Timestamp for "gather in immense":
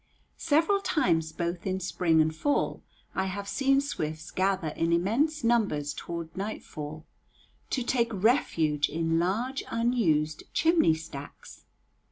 4.31-5.43